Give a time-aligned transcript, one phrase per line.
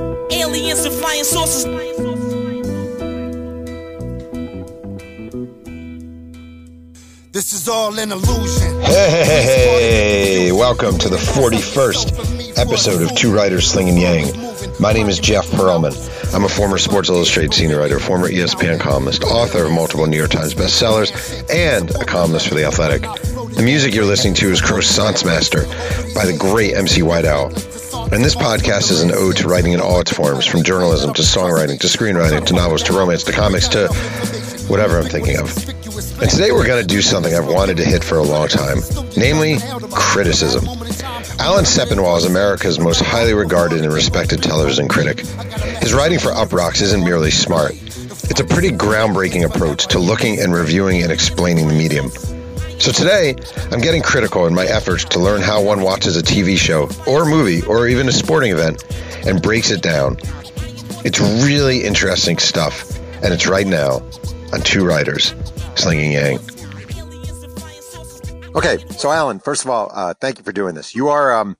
[0.00, 1.64] Aliens and flying saucers.
[7.32, 8.80] This is all an illusion.
[8.82, 14.26] Hey, welcome to the 41st episode of Two Writers Slinging Yang.
[14.78, 15.94] My name is Jeff Pearlman.
[16.32, 20.30] I'm a former Sports Illustrated senior writer, former ESPN columnist, author of multiple New York
[20.30, 21.10] Times bestsellers,
[21.52, 23.02] and a columnist for The Athletic.
[23.54, 25.64] The music you're listening to is Croissant's Master
[26.14, 27.50] by the great MC White Owl.
[28.10, 31.22] And this podcast is an ode to writing in all its forms, from journalism to
[31.22, 33.88] songwriting to screenwriting to novels to romance to comics to
[34.66, 35.50] whatever I'm thinking of.
[36.20, 38.78] And today we're going to do something I've wanted to hit for a long time,
[39.16, 39.58] namely
[39.90, 40.64] criticism.
[41.38, 45.20] Alan Sepinwall is America's most highly regarded and respected television critic.
[45.80, 47.72] His writing for Uproxx isn't merely smart.
[48.30, 52.10] It's a pretty groundbreaking approach to looking and reviewing and explaining the medium.
[52.78, 53.34] So today,
[53.72, 57.24] I'm getting critical in my efforts to learn how one watches a TV show or
[57.24, 58.84] a movie or even a sporting event
[59.26, 60.16] and breaks it down.
[61.04, 64.00] It's really interesting stuff, and it's right now
[64.52, 65.34] on Two Writers
[65.74, 66.38] Slinging Yang.
[68.54, 70.94] Okay, so Alan, first of all, uh, thank you for doing this.
[70.94, 71.56] You are um,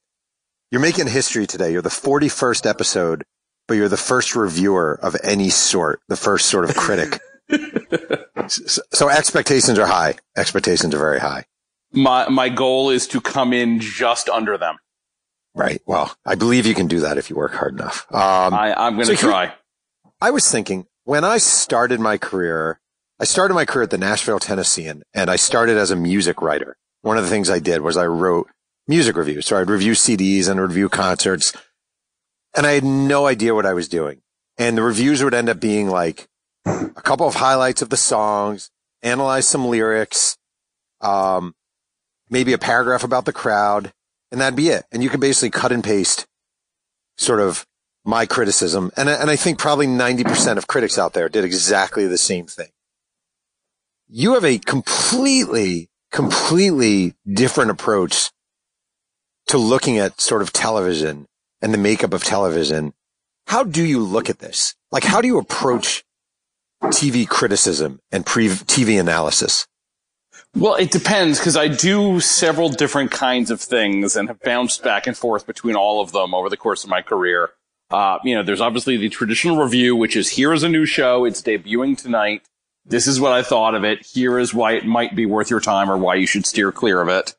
[0.71, 1.73] you're making history today.
[1.73, 3.25] You're the 41st episode,
[3.67, 7.21] but you're the first reviewer of any sort, the first sort of critic.
[8.49, 10.17] so, expectations are high.
[10.37, 11.45] Expectations are very high.
[11.93, 14.79] My my goal is to come in just under them.
[15.55, 15.81] Right.
[15.87, 18.07] Well, I believe you can do that if you work hard enough.
[18.13, 19.55] Um, I, I'm going to so try.
[20.21, 22.81] I was thinking when I started my career,
[23.19, 26.77] I started my career at the Nashville Tennessean and I started as a music writer.
[27.01, 28.49] One of the things I did was I wrote
[28.87, 29.47] music reviews.
[29.47, 31.53] So I'd review CDs and review concerts
[32.57, 34.21] and I had no idea what I was doing.
[34.59, 36.29] And the reviews would end up being like
[36.69, 38.71] a couple of highlights of the songs,
[39.03, 40.37] analyze some lyrics,
[41.01, 41.55] um,
[42.31, 43.93] maybe a paragraph about the crowd,
[44.31, 44.85] and that'd be it.
[44.93, 46.27] And you can basically cut and paste
[47.17, 47.67] sort of
[48.05, 48.91] my criticism.
[48.97, 52.69] And, and I think probably 90% of critics out there did exactly the same thing.
[54.09, 58.31] You have a completely, completely different approach
[59.49, 61.27] to looking at sort of television
[61.61, 62.95] and the makeup of television.
[63.47, 64.75] How do you look at this?
[64.91, 66.05] Like, how do you approach
[66.85, 69.67] TV criticism and pre TV analysis?
[70.55, 75.07] Well, it depends because I do several different kinds of things and have bounced back
[75.07, 77.51] and forth between all of them over the course of my career.
[77.91, 81.25] Uh, you know, there's obviously the traditional review, which is here is a new show.
[81.25, 82.43] It's debuting tonight.
[82.85, 84.07] This is what I thought of it.
[84.07, 87.01] Here is why it might be worth your time or why you should steer clear
[87.03, 87.35] of it.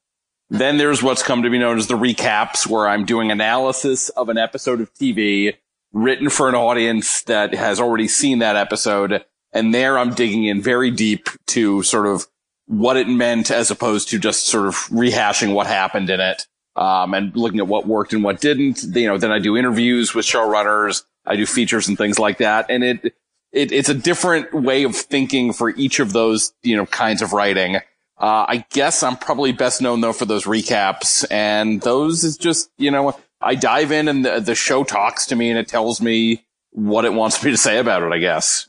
[0.50, 4.30] Then there's what's come to be known as the recaps, where I'm doing analysis of
[4.30, 5.56] an episode of TV
[5.94, 9.24] written for an audience that has already seen that episode.
[9.52, 12.28] And there I'm digging in very deep to sort of
[12.68, 16.46] what it meant as opposed to just sort of rehashing what happened in it.
[16.76, 18.84] Um, and looking at what worked and what didn't.
[18.96, 21.04] You know, then I do interviews with showrunners.
[21.26, 22.68] I do features and things like that.
[22.70, 23.14] And it,
[23.52, 27.34] it, it's a different way of thinking for each of those, you know, kinds of
[27.34, 27.78] writing.
[28.18, 32.70] Uh, I guess I'm probably best known though for those recaps and those is just,
[32.78, 36.02] you know, I dive in and the, the show talks to me and it tells
[36.02, 38.68] me what it wants me to say about it, I guess.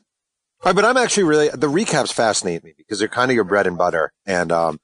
[0.65, 3.67] Right, but I'm actually really, the recaps fascinate me because they're kind of your bread
[3.67, 4.13] and butter.
[4.27, 4.79] And, um,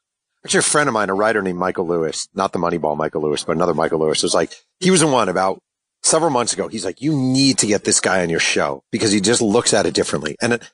[0.45, 3.45] actually a friend of mine, a writer named Michael Lewis, not the Moneyball Michael Lewis,
[3.45, 5.61] but another Michael Lewis was like, he was the one about
[6.03, 6.69] several months ago.
[6.69, 9.75] He's like, you need to get this guy on your show because he just looks
[9.75, 10.37] at it differently.
[10.41, 10.71] And it,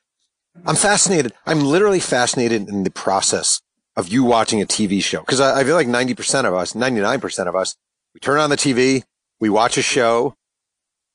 [0.67, 1.33] I'm fascinated.
[1.47, 3.63] I'm literally fascinated in the process
[3.97, 5.23] of you watching a TV show.
[5.23, 7.75] Cause I, I feel like 90% of us, 99% of us,
[8.15, 9.05] we turn on the TV,
[9.41, 10.37] we watch a show,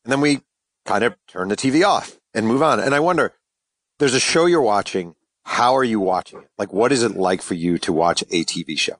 [0.03, 0.41] and then we
[0.85, 2.79] kind of turn the TV off and move on.
[2.79, 3.33] And I wonder,
[3.99, 5.15] there's a show you're watching.
[5.43, 6.49] How are you watching it?
[6.57, 8.97] Like, what is it like for you to watch a TV show?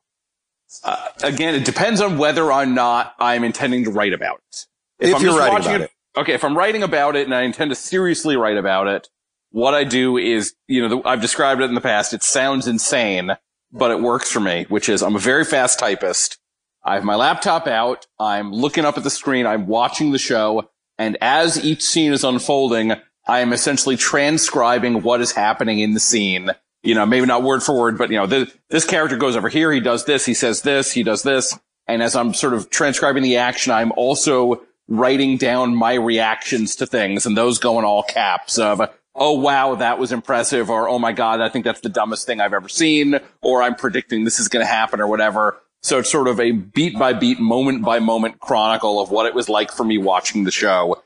[0.83, 4.65] Uh, again, it depends on whether or not I'm intending to write about it.
[4.99, 5.91] If, I'm you're writing watching about it.
[6.17, 9.07] Okay, if I'm writing about it and I intend to seriously write about it,
[9.51, 12.13] what I do is, you know, the, I've described it in the past.
[12.13, 13.37] It sounds insane,
[13.71, 16.37] but it works for me, which is I'm a very fast typist.
[16.83, 18.07] I have my laptop out.
[18.19, 19.45] I'm looking up at the screen.
[19.45, 20.69] I'm watching the show.
[20.97, 22.93] And as each scene is unfolding,
[23.27, 26.51] I am essentially transcribing what is happening in the scene.
[26.83, 29.49] You know, maybe not word for word, but you know, this, this character goes over
[29.49, 29.71] here.
[29.71, 30.25] He does this.
[30.25, 30.91] He says this.
[30.91, 31.59] He does this.
[31.87, 36.85] And as I'm sort of transcribing the action, I'm also writing down my reactions to
[36.85, 38.81] things and those go in all caps of,
[39.13, 42.39] oh wow, that was impressive or oh my god, I think that's the dumbest thing
[42.39, 45.59] I've ever seen or I'm predicting this is going to happen or whatever.
[45.83, 49.33] So it's sort of a beat by beat, moment by moment chronicle of what it
[49.33, 51.01] was like for me watching the show.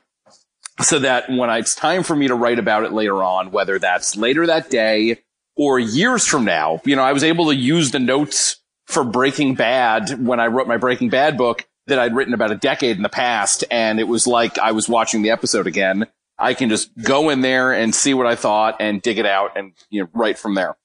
[0.80, 4.16] So that when it's time for me to write about it later on, whether that's
[4.16, 5.18] later that day
[5.54, 9.54] or years from now, you know, I was able to use the notes for Breaking
[9.54, 13.02] Bad when I wrote my Breaking Bad book that I'd written about a decade in
[13.02, 16.06] the past, and it was like I was watching the episode again.
[16.38, 19.56] I can just go in there and see what I thought and dig it out
[19.56, 20.76] and you know write from there.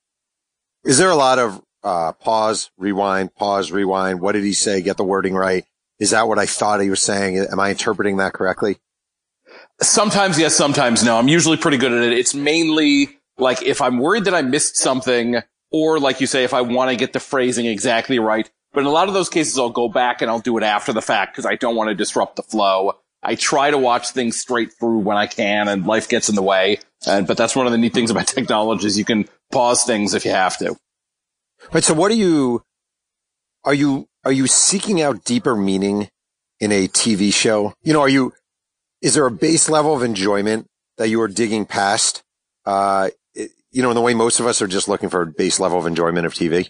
[0.84, 4.22] Is there a lot of uh, pause, rewind, pause, rewind?
[4.22, 4.82] What did he say?
[4.82, 5.66] Get the wording right.
[6.00, 7.38] Is that what I thought he was saying?
[7.38, 8.78] Am I interpreting that correctly?
[9.82, 11.18] Sometimes yes, sometimes no.
[11.18, 12.14] I'm usually pretty good at it.
[12.14, 15.38] It's mainly like if I'm worried that I missed something,
[15.72, 18.50] or like you say, if I want to get the phrasing exactly right.
[18.74, 20.94] But in a lot of those cases, I'll go back and I'll do it after
[20.94, 22.94] the fact because I don't want to disrupt the flow.
[23.24, 26.44] I try to watch things straight through when I can, and life gets in the
[26.44, 26.80] way.
[27.08, 30.14] And but that's one of the neat things about technology is you can pause things
[30.14, 30.78] if you have to.
[31.74, 31.84] Right.
[31.84, 32.64] So, what are you?
[33.64, 36.10] Are you are you seeking out deeper meaning
[36.60, 37.74] in a TV show?
[37.82, 38.34] You know, are you?
[39.02, 40.68] Is there a base level of enjoyment
[40.98, 42.24] that you are digging past?
[42.66, 45.60] Uh, you know, in the way most of us are just looking for a base
[45.60, 46.70] level of enjoyment of TV?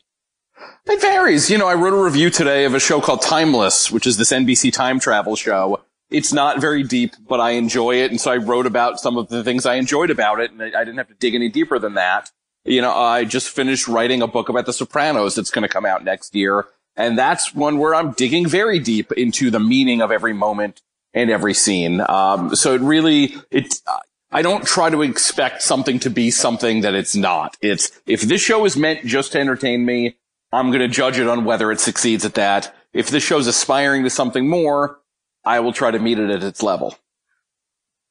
[0.85, 1.49] It varies.
[1.49, 4.31] You know, I wrote a review today of a show called Timeless, which is this
[4.31, 5.81] NBC time travel show.
[6.09, 8.11] It's not very deep, but I enjoy it.
[8.11, 10.51] And so I wrote about some of the things I enjoyed about it.
[10.51, 12.31] And I didn't have to dig any deeper than that.
[12.67, 15.85] You know, I just finished writing a book about The Sopranos that's going to come
[15.85, 16.65] out next year.
[16.97, 20.81] And that's one where I'm digging very deep into the meaning of every moment
[21.13, 22.01] and every scene.
[22.09, 23.75] Um, so it really, it,
[24.31, 27.55] I don't try to expect something to be something that it's not.
[27.61, 30.17] It's, if this show is meant just to entertain me,
[30.51, 32.75] I'm going to judge it on whether it succeeds at that.
[32.91, 34.99] If this show's aspiring to something more,
[35.45, 36.97] I will try to meet it at its level.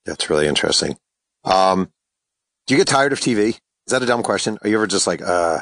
[0.06, 0.96] That's really interesting.
[1.44, 1.90] Um,
[2.66, 3.58] do you get tired of TV?
[3.86, 4.58] Is that a dumb question?
[4.62, 5.60] Are you ever just like, uh,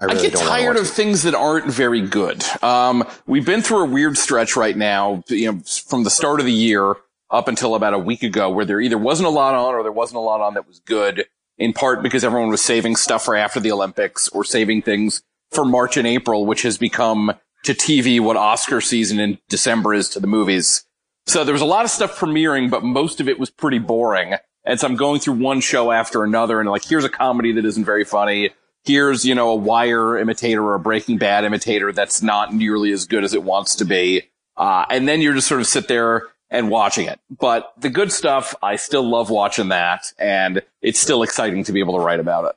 [0.00, 2.42] I, really I get tired of things that aren't very good.
[2.62, 6.46] Um, we've been through a weird stretch right now, you know, from the start of
[6.46, 6.94] the year
[7.30, 9.92] up until about a week ago where there either wasn't a lot on or there
[9.92, 11.26] wasn't a lot on that was good,
[11.58, 15.64] in part because everyone was saving stuff for after the Olympics or saving things for
[15.64, 17.32] March and April, which has become
[17.64, 20.84] to TV what Oscar season in December is to the movies.
[21.26, 24.36] So there was a lot of stuff premiering, but most of it was pretty boring.
[24.66, 27.64] And so I'm going through one show after another and like, here's a comedy that
[27.64, 28.50] isn't very funny.
[28.84, 33.06] Here's, you know, a wire imitator or a breaking bad imitator that's not nearly as
[33.06, 34.24] good as it wants to be.
[34.56, 37.20] Uh, and then you're just sort of sit there and watching it.
[37.30, 41.80] But the good stuff, I still love watching that, and it's still exciting to be
[41.80, 42.52] able to write about it.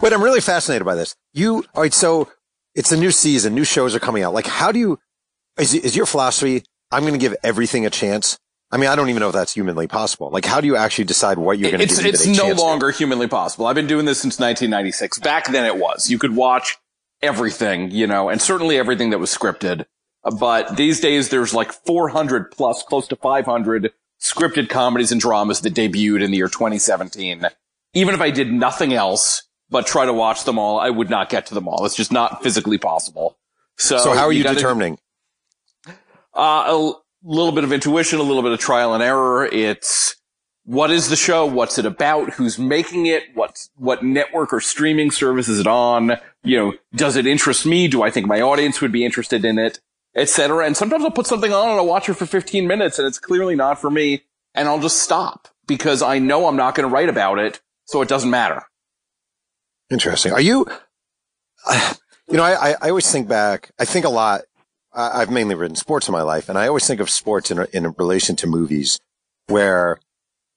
[0.00, 1.14] Wait, I'm really fascinated by this.
[1.32, 2.30] You, all right, so
[2.74, 4.32] it's a new season, new shows are coming out.
[4.32, 4.98] Like, how do you,
[5.58, 8.38] is, is your philosophy, I'm going to give everything a chance?
[8.72, 10.30] I mean, I don't even know if that's humanly possible.
[10.30, 12.98] Like, how do you actually decide what you're going to give It's no longer to?
[12.98, 13.66] humanly possible.
[13.66, 15.18] I've been doing this since 1996.
[15.18, 16.08] Back then it was.
[16.08, 16.78] You could watch
[17.20, 19.86] everything, you know, and certainly everything that was scripted.
[20.38, 25.74] But these days there's like 400 plus, close to 500 scripted comedies and dramas that
[25.74, 27.46] debuted in the year 2017.
[27.94, 31.28] Even if I did nothing else but try to watch them all, I would not
[31.28, 31.86] get to them all.
[31.86, 33.36] It's just not physically possible.
[33.78, 34.98] So, so how are you, you gotta, determining?
[36.34, 39.46] Uh, little bit of intuition, a little bit of trial and error.
[39.46, 40.16] It's
[40.64, 41.46] what is the show?
[41.46, 42.34] What's it about?
[42.34, 43.24] Who's making it?
[43.34, 46.16] What what network or streaming service is it on?
[46.42, 47.88] You know, does it interest me?
[47.88, 49.80] Do I think my audience would be interested in it?
[50.14, 50.66] etc.
[50.66, 53.18] And sometimes I'll put something on and I'll watch it for 15 minutes and it's
[53.18, 54.22] clearly not for me
[54.54, 57.60] and I'll just stop because I know I'm not going to write about it.
[57.84, 58.62] So it doesn't matter.
[59.90, 60.32] Interesting.
[60.32, 60.66] Are you,
[62.28, 64.42] you know, I, I always think back, I think a lot.
[64.92, 67.66] I, I've mainly written sports in my life and I always think of sports in,
[67.72, 68.98] in relation to movies
[69.46, 69.98] where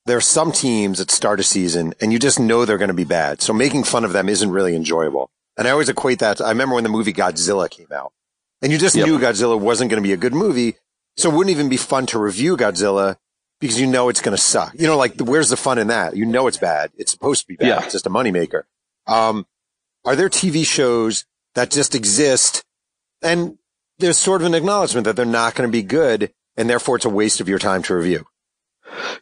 [0.06, 2.94] there are some teams that start a season and you just know they're going to
[2.94, 3.42] be bad.
[3.42, 5.30] So making fun of them isn't really enjoyable.
[5.58, 6.38] And I always equate that.
[6.38, 8.12] To, I remember when the movie Godzilla came out
[8.62, 9.08] and you just yep.
[9.08, 10.76] knew Godzilla wasn't going to be a good movie.
[11.16, 13.18] So it wouldn't even be fun to review Godzilla
[13.60, 14.74] because you know it's going to suck.
[14.78, 16.18] You know, like where's the fun in that?
[16.18, 16.92] You know it's bad.
[16.98, 17.68] It's supposed to be bad.
[17.68, 17.84] Yeah.
[17.84, 18.64] It's just a moneymaker.
[19.06, 19.46] Um,
[20.06, 21.26] are there TV shows
[21.56, 22.64] that just exist
[23.22, 23.58] and
[24.04, 27.06] there's sort of an acknowledgement that they're not going to be good and therefore it's
[27.06, 28.26] a waste of your time to review?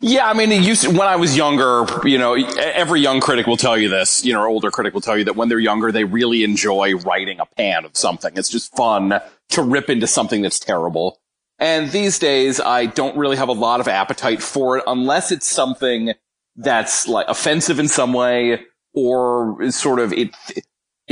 [0.01, 3.47] Yeah, I mean, it used to, when I was younger, you know, every young critic
[3.47, 5.91] will tell you this, you know, older critic will tell you that when they're younger,
[5.91, 8.33] they really enjoy writing a pan of something.
[8.35, 11.19] It's just fun to rip into something that's terrible.
[11.59, 15.47] And these days, I don't really have a lot of appetite for it unless it's
[15.47, 16.13] something
[16.55, 20.31] that's like offensive in some way or sort of it,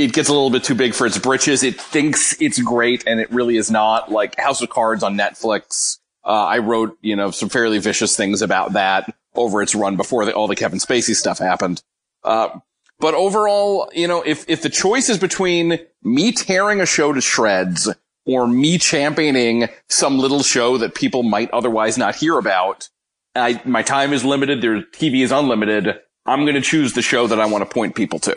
[0.00, 1.62] it gets a little bit too big for its britches.
[1.62, 5.98] It thinks it's great and it really is not like House of Cards on Netflix
[6.24, 10.24] uh, I wrote, you know, some fairly vicious things about that over its run before
[10.24, 11.82] the, all the Kevin Spacey stuff happened.
[12.24, 12.60] Uh,
[12.98, 17.20] but overall, you know, if, if the choice is between me tearing a show to
[17.20, 17.88] shreds
[18.26, 22.90] or me championing some little show that people might otherwise not hear about,
[23.34, 24.60] I, my time is limited.
[24.60, 25.98] Their TV is unlimited.
[26.26, 28.36] I'm going to choose the show that I want to point people to.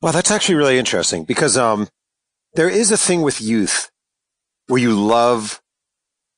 [0.00, 1.88] Well, that's actually really interesting because, um,
[2.54, 3.90] there is a thing with youth
[4.68, 5.60] where you love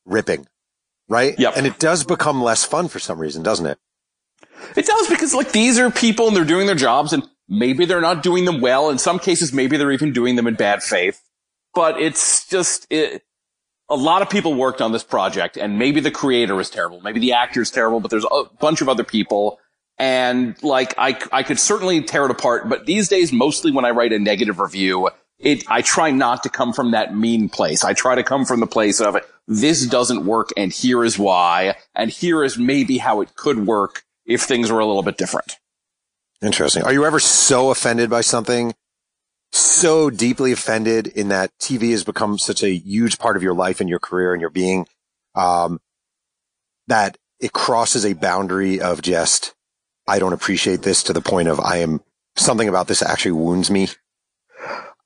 [0.06, 0.46] ripping,
[1.08, 1.38] right?
[1.38, 1.56] Yep.
[1.56, 3.78] And it does become less fun for some reason, doesn't it?
[4.76, 8.00] It does because like these are people and they're doing their jobs and maybe they're
[8.00, 8.90] not doing them well.
[8.90, 11.20] In some cases, maybe they're even doing them in bad faith.
[11.74, 13.22] But it's just it,
[13.88, 17.00] a lot of people worked on this project and maybe the creator is terrible.
[17.00, 19.58] Maybe the actor is terrible, but there's a bunch of other people.
[20.00, 23.90] And like I, I could certainly tear it apart, but these days, mostly when I
[23.90, 27.84] write a negative review, it, I try not to come from that mean place.
[27.84, 31.76] I try to come from the place of this doesn't work and here is why.
[31.94, 35.58] And here is maybe how it could work if things were a little bit different.
[36.40, 36.82] Interesting.
[36.82, 38.72] Are you ever so offended by something,
[39.52, 43.80] so deeply offended in that TV has become such a huge part of your life
[43.80, 44.86] and your career and your being,
[45.34, 45.78] um,
[46.86, 49.54] that it crosses a boundary of just,
[50.10, 52.00] I don't appreciate this to the point of I am
[52.36, 53.88] something about this actually wounds me?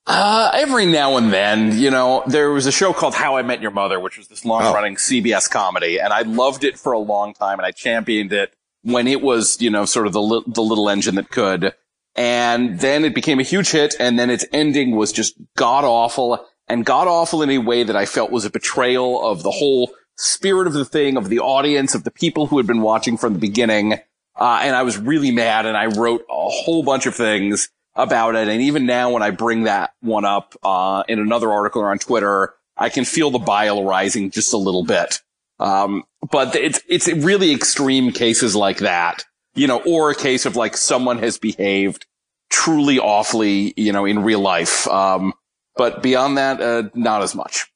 [0.07, 3.61] Uh, every now and then, you know, there was a show called How I Met
[3.61, 4.97] Your Mother, which was this long running oh.
[4.97, 9.07] CBS comedy, and I loved it for a long time and I championed it when
[9.07, 11.73] it was, you know, sort of the, li- the little engine that could.
[12.15, 16.45] And then it became a huge hit and then its ending was just god awful
[16.67, 19.91] and god awful in a way that I felt was a betrayal of the whole
[20.17, 23.33] spirit of the thing, of the audience, of the people who had been watching from
[23.33, 23.99] the beginning.
[24.37, 28.35] Uh, and I was really mad and I wrote a whole bunch of things about
[28.35, 28.47] it.
[28.47, 31.99] And even now when I bring that one up, uh, in another article or on
[31.99, 35.21] Twitter, I can feel the bile rising just a little bit.
[35.59, 39.23] Um, but it's, it's really extreme cases like that,
[39.53, 42.05] you know, or a case of like someone has behaved
[42.49, 44.87] truly awfully, you know, in real life.
[44.87, 45.33] Um,
[45.75, 47.67] but beyond that, uh, not as much.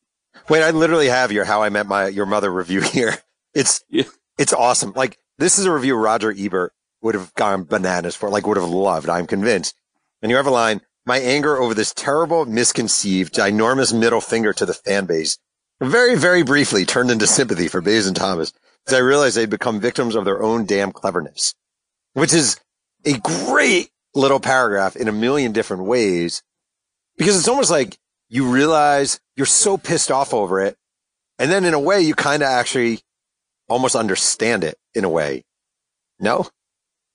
[0.50, 3.18] Wait, I literally have your How I Met My Your Mother review here.
[3.54, 4.04] It's yeah.
[4.38, 4.94] it's awesome.
[4.96, 8.70] Like this is a review Roger Ebert would have gone bananas for, like would have
[8.70, 9.10] loved.
[9.10, 9.76] I'm convinced.
[10.22, 14.66] And you have a line, my anger over this terrible, misconceived, ginormous middle finger to
[14.66, 15.38] the fan base
[15.82, 18.52] very, very briefly turned into sympathy for Bays and Thomas
[18.88, 21.56] as I realized they'd become victims of their own damn cleverness,
[22.14, 22.60] which is
[23.06, 26.44] a great little paragraph in a million different ways
[27.18, 30.78] because it's almost like you realize you're so pissed off over it.
[31.38, 33.00] And then in a way, you kind of actually
[33.70, 35.44] almost understand it in a way.
[36.20, 36.48] No?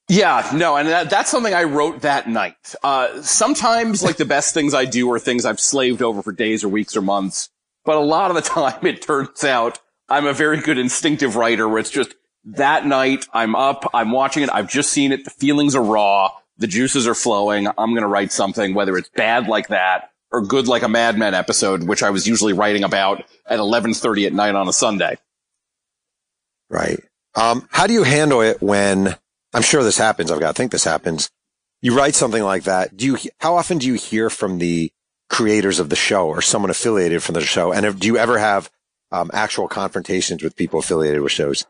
[0.08, 2.74] Yeah, no, and that, that's something I wrote that night.
[2.82, 6.62] Uh, sometimes like the best things I do are things I've slaved over for days
[6.62, 7.48] or weeks or months.
[7.84, 9.78] But a lot of the time it turns out
[10.08, 12.14] I'm a very good instinctive writer where it's just
[12.44, 16.32] that night I'm up, I'm watching it, I've just seen it, the feelings are raw,
[16.58, 20.42] the juices are flowing, I'm going to write something, whether it's bad like that or
[20.42, 24.32] good like a Mad Men episode, which I was usually writing about at 1130 at
[24.34, 25.16] night on a Sunday.
[26.68, 27.00] Right.
[27.36, 29.16] Um, how do you handle it when
[29.54, 30.30] I'm sure this happens.
[30.30, 31.30] I've got to think this happens.
[31.80, 32.96] You write something like that.
[32.96, 34.92] Do you, how often do you hear from the
[35.30, 37.72] creators of the show or someone affiliated from the show?
[37.72, 38.70] And do you ever have
[39.12, 41.66] um, actual confrontations with people affiliated with shows?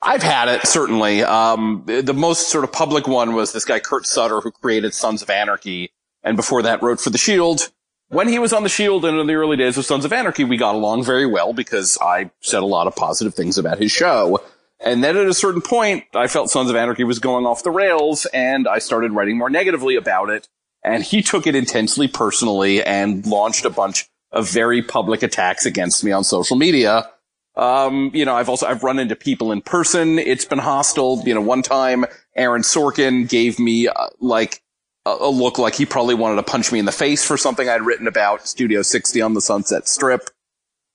[0.00, 1.22] I've had it certainly.
[1.22, 5.22] Um, the most sort of public one was this guy Kurt Sutter who created Sons
[5.22, 5.92] of Anarchy,
[6.22, 7.70] and before that wrote for the Shield.
[8.08, 10.44] When he was on the Shield and in the early days of Sons of Anarchy,
[10.44, 13.90] we got along very well because I said a lot of positive things about his
[13.90, 14.40] show.
[14.84, 17.70] And then at a certain point, I felt Sons of Anarchy was going off the
[17.70, 20.48] rails, and I started writing more negatively about it.
[20.84, 26.02] And he took it intensely personally and launched a bunch of very public attacks against
[26.02, 27.08] me on social media.
[27.54, 30.18] Um, you know, I've also, I've run into people in person.
[30.18, 31.22] It's been hostile.
[31.24, 34.62] You know, one time Aaron Sorkin gave me, uh, like,
[35.04, 37.68] a, a look like he probably wanted to punch me in the face for something
[37.68, 40.30] I'd written about Studio 60 on the Sunset Strip.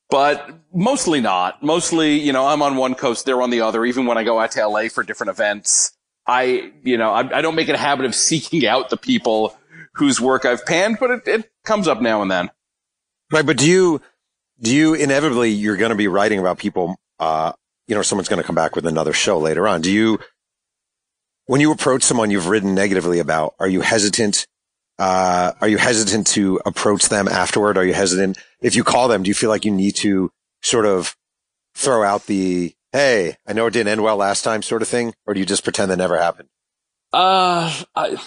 [0.09, 1.61] But mostly not.
[1.61, 3.85] Mostly, you know, I'm on one coast, they're on the other.
[3.85, 5.91] Even when I go out to LA for different events,
[6.25, 9.57] I, you know, I, I don't make it a habit of seeking out the people
[9.93, 12.51] whose work I've panned, but it, it comes up now and then.
[13.31, 13.45] Right.
[13.45, 14.01] But do you,
[14.59, 17.53] do you inevitably, you're going to be writing about people, uh,
[17.87, 19.81] you know, someone's going to come back with another show later on.
[19.81, 20.19] Do you,
[21.45, 24.47] when you approach someone you've written negatively about, are you hesitant?
[24.99, 27.77] Uh, are you hesitant to approach them afterward?
[27.77, 28.37] Are you hesitant?
[28.61, 31.15] If you call them, do you feel like you need to sort of
[31.75, 35.13] throw out the, Hey, I know it didn't end well last time sort of thing?
[35.25, 36.49] Or do you just pretend that never happened?
[37.13, 38.17] Uh, I,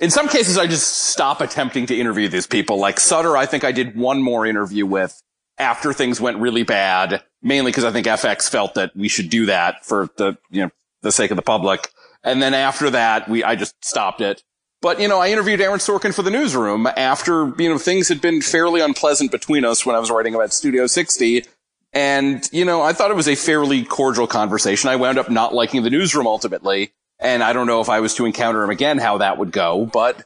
[0.00, 2.78] in some cases, I just stop attempting to interview these people.
[2.78, 5.20] Like Sutter, I think I did one more interview with
[5.58, 9.46] after things went really bad, mainly because I think FX felt that we should do
[9.46, 10.70] that for the, you know,
[11.02, 11.90] the sake of the public.
[12.22, 14.42] And then after that, we, I just stopped it.
[14.80, 18.20] But, you know, I interviewed Aaron Sorkin for the newsroom after, you know, things had
[18.20, 21.44] been fairly unpleasant between us when I was writing about Studio 60.
[21.92, 24.88] And, you know, I thought it was a fairly cordial conversation.
[24.88, 26.92] I wound up not liking the newsroom ultimately.
[27.18, 29.86] And I don't know if I was to encounter him again, how that would go.
[29.86, 30.24] But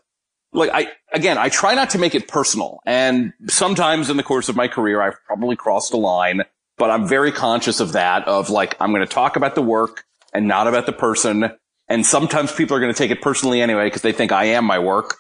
[0.53, 2.81] like, I, again, I try not to make it personal.
[2.85, 6.43] And sometimes in the course of my career, I've probably crossed a line.
[6.83, 10.05] but I'm very conscious of that of like, I'm going to talk about the work
[10.33, 11.53] and not about the person.
[11.93, 14.65] And sometimes people are going to take it personally anyway because they think I am
[14.65, 15.19] my work.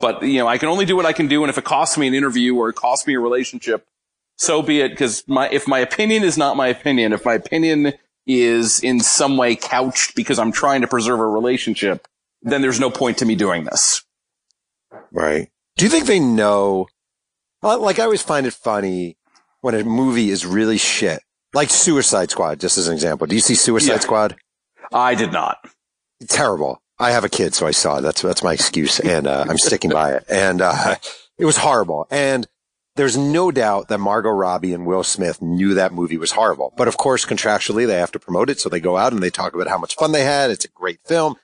[0.00, 1.42] But, you know, I can only do what I can do.
[1.42, 3.86] And if it costs me an interview or it costs me a relationship,
[4.38, 4.96] so be it.
[4.96, 7.92] Cause my, if my opinion is not my opinion, if my opinion
[8.26, 12.08] is in some way couched because I'm trying to preserve a relationship,
[12.40, 14.02] then there's no point to me doing this.
[15.12, 15.50] Right.
[15.76, 16.88] Do you think they know?
[17.62, 19.18] Like, I always find it funny
[19.60, 21.20] when a movie is really shit,
[21.52, 23.26] like Suicide Squad, just as an example.
[23.26, 23.98] Do you see Suicide yeah.
[23.98, 24.36] Squad?
[24.90, 25.58] I did not.
[26.28, 26.80] Terrible.
[26.98, 28.02] I have a kid, so I saw it.
[28.02, 30.24] That's that's my excuse, and uh, I'm sticking by it.
[30.28, 30.96] And uh,
[31.38, 32.06] it was horrible.
[32.10, 32.46] And
[32.96, 36.72] there's no doubt that Margot Robbie and Will Smith knew that movie was horrible.
[36.76, 38.60] But of course, contractually, they have to promote it.
[38.60, 40.50] So they go out and they talk about how much fun they had.
[40.50, 41.34] It's a great film.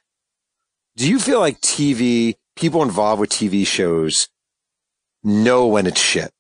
[0.97, 4.29] Do you feel like TV, people involved with TV shows
[5.25, 6.33] know when it's shit?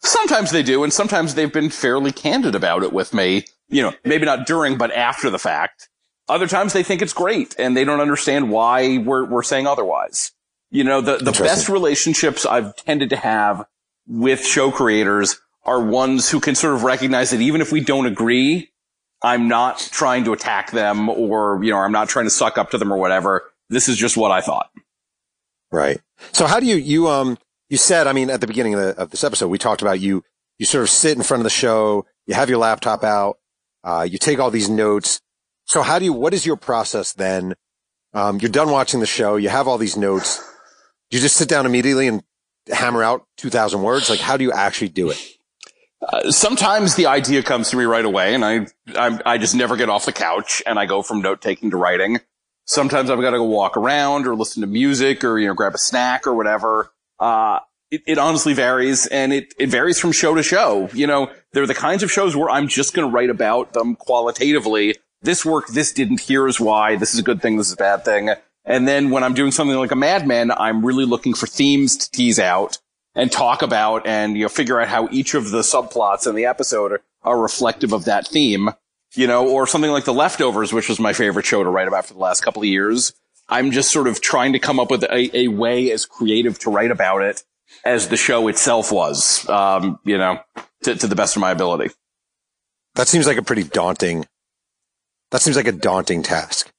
[0.00, 0.84] Sometimes they do.
[0.84, 3.44] And sometimes they've been fairly candid about it with me.
[3.68, 5.90] You know, maybe not during, but after the fact.
[6.28, 10.32] Other times they think it's great and they don't understand why we're, we're saying otherwise.
[10.70, 13.64] You know, the, the best relationships I've tended to have
[14.06, 18.06] with show creators are ones who can sort of recognize that even if we don't
[18.06, 18.70] agree,
[19.22, 22.70] I'm not trying to attack them or, you know, I'm not trying to suck up
[22.70, 23.50] to them or whatever.
[23.70, 24.70] This is just what I thought.
[25.72, 26.00] Right.
[26.32, 29.02] So how do you, you, um, you said, I mean, at the beginning of, the,
[29.02, 30.22] of this episode, we talked about you,
[30.58, 33.38] you sort of sit in front of the show, you have your laptop out,
[33.84, 35.20] uh, you take all these notes.
[35.68, 37.54] So how do you, what is your process then?
[38.14, 40.42] Um, you're done watching the show, you have all these notes.
[41.10, 42.22] You just sit down immediately and
[42.72, 44.08] hammer out 2000 words?
[44.08, 45.22] Like, how do you actually do it?
[46.00, 49.76] Uh, sometimes the idea comes to me right away and I, I, I just never
[49.76, 52.20] get off the couch and I go from note taking to writing.
[52.64, 55.74] Sometimes I've got to go walk around or listen to music or, you know, grab
[55.74, 56.92] a snack or whatever.
[57.20, 57.58] Uh,
[57.90, 60.88] it, it, honestly varies and it, it varies from show to show.
[60.94, 63.74] You know, there are the kinds of shows where I'm just going to write about
[63.74, 64.94] them qualitatively.
[65.22, 65.74] This worked.
[65.74, 66.20] This didn't.
[66.20, 66.96] Here's why.
[66.96, 67.56] This is a good thing.
[67.56, 68.30] This is a bad thing.
[68.64, 71.96] And then when I'm doing something like a Mad Men, I'm really looking for themes
[71.96, 72.78] to tease out
[73.14, 76.44] and talk about and, you know, figure out how each of the subplots in the
[76.44, 78.70] episode are, are reflective of that theme,
[79.14, 82.06] you know, or something like The Leftovers, which was my favorite show to write about
[82.06, 83.12] for the last couple of years.
[83.48, 86.70] I'm just sort of trying to come up with a, a way as creative to
[86.70, 87.42] write about it
[87.84, 90.40] as the show itself was, um, you know,
[90.82, 91.90] to, to the best of my ability.
[92.94, 94.26] That seems like a pretty daunting,
[95.30, 96.70] that seems like a daunting task.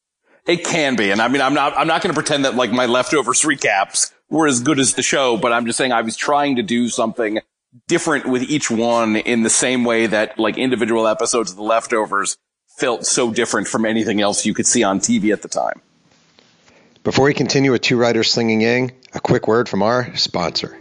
[0.46, 1.12] It can be.
[1.12, 4.12] And I mean, I'm not, I'm not going to pretend that like my leftovers recaps
[4.30, 6.90] were as good as the show, but I'm just saying I was trying to do
[6.90, 7.40] something
[7.88, 12.38] different with each one in the same way that like individual episodes of the leftovers
[12.68, 15.82] felt so different from anything else you could see on TV at the time.
[17.04, 20.78] Before we continue with Two Writers Slinging Yang, a quick word from our sponsor.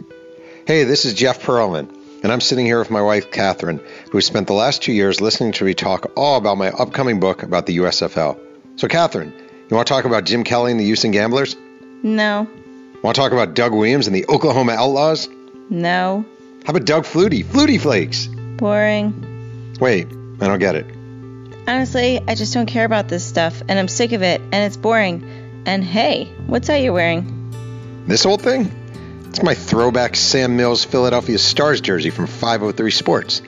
[0.65, 4.47] Hey, this is Jeff Pearlman, and I'm sitting here with my wife, Catherine, who spent
[4.47, 7.77] the last two years listening to me talk all about my upcoming book about the
[7.77, 8.39] USFL.
[8.75, 9.33] So, Catherine,
[9.69, 11.55] you want to talk about Jim Kelly and the Houston Gamblers?
[12.03, 12.47] No.
[13.03, 15.29] Want to talk about Doug Williams and the Oklahoma Outlaws?
[15.69, 16.25] No.
[16.65, 17.45] How about Doug Flutie?
[17.45, 18.27] Flutie Flakes.
[18.57, 19.75] Boring.
[19.79, 20.07] Wait,
[20.41, 20.85] I don't get it.
[21.67, 24.75] Honestly, I just don't care about this stuff, and I'm sick of it, and it's
[24.75, 25.63] boring.
[25.65, 27.35] And hey, what's that you're wearing?
[28.07, 28.71] This old thing?
[29.29, 33.41] It's my throwback Sam Mills Philadelphia Stars jersey from 503 Sports.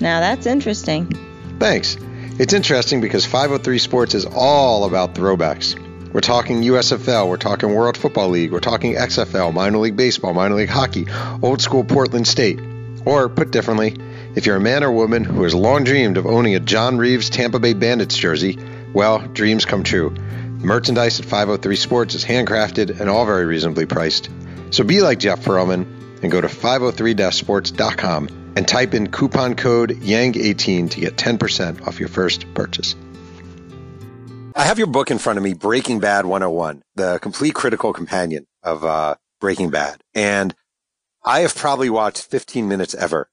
[0.00, 1.12] Now that's interesting.
[1.58, 1.98] Thanks.
[2.38, 5.78] It's interesting because 503 Sports is all about throwbacks.
[6.10, 10.54] We're talking USFL, we're talking World Football League, we're talking XFL, minor league baseball, minor
[10.54, 11.06] league hockey,
[11.42, 12.58] old school Portland State.
[13.04, 13.96] Or, put differently,
[14.34, 17.28] if you're a man or woman who has long dreamed of owning a John Reaves
[17.28, 18.58] Tampa Bay Bandits jersey,
[18.94, 20.14] well, dreams come true.
[20.62, 24.28] Merchandise at 503 Sports is handcrafted and all very reasonably priced.
[24.70, 25.86] So be like Jeff Pearlman
[26.22, 32.08] and go to 503-sports.com and type in coupon code YANG18 to get 10% off your
[32.08, 32.94] first purchase.
[34.54, 38.46] I have your book in front of me, Breaking Bad 101, the complete critical companion
[38.62, 40.02] of uh, Breaking Bad.
[40.14, 40.54] And
[41.24, 43.30] I have probably watched 15 minutes ever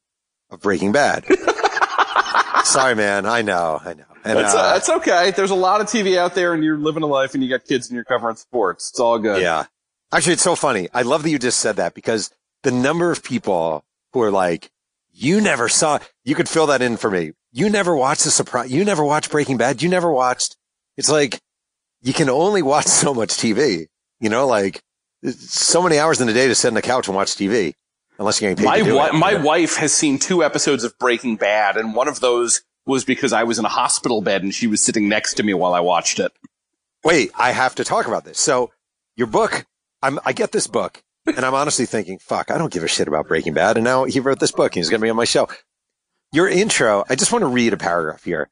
[0.49, 1.25] of Breaking Bad.
[2.63, 3.25] Sorry, man.
[3.25, 3.81] I know.
[3.83, 4.05] I know.
[4.27, 5.31] And, that's, uh, that's okay.
[5.31, 7.65] There's a lot of TV out there and you're living a life and you got
[7.65, 8.89] kids and you're covering sports.
[8.89, 9.41] It's all good.
[9.41, 9.65] Yeah.
[10.11, 10.87] Actually, it's so funny.
[10.93, 12.31] I love that you just said that because
[12.63, 14.71] the number of people who are like,
[15.11, 17.31] you never saw, you could fill that in for me.
[17.51, 18.71] You never watched the surprise.
[18.71, 19.81] You never watched Breaking Bad.
[19.81, 20.55] You never watched,
[20.95, 21.39] it's like
[22.01, 23.87] you can only watch so much TV,
[24.19, 24.81] you know, like
[25.31, 27.73] so many hours in a day to sit on the couch and watch TV
[28.19, 28.93] unless you're getting paid.
[28.93, 32.61] My, it, my wife has seen two episodes of Breaking Bad and one of those
[32.87, 35.53] was because I was in a hospital bed and she was sitting next to me
[35.53, 36.31] while I watched it.
[37.03, 38.39] Wait, I have to talk about this.
[38.39, 38.71] So
[39.15, 39.65] your book,
[40.01, 43.07] I'm, I get this book and I'm honestly thinking, fuck, I don't give a shit
[43.07, 43.77] about Breaking Bad.
[43.77, 45.47] And now he wrote this book and he's going to be on my show.
[46.31, 48.49] your intro, I just want to read a paragraph here.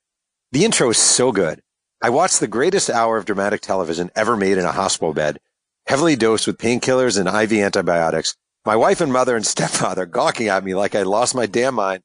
[0.51, 1.61] The intro is so good.
[2.01, 5.39] I watched the greatest hour of dramatic television ever made in a hospital bed,
[5.87, 8.35] heavily dosed with painkillers and IV antibiotics.
[8.65, 12.03] My wife and mother and stepfather gawking at me like I lost my damn mind